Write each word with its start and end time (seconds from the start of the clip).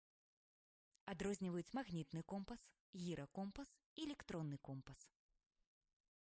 Адрозніваюць 1.11 1.75
магнітны 1.79 2.21
компас, 2.33 2.61
гіракомпас 3.03 3.69
і 3.79 4.07
электронны 4.07 4.57
компас. 4.71 4.99